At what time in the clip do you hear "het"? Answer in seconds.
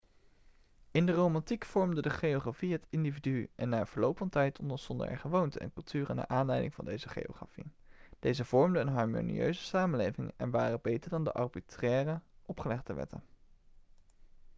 2.71-2.85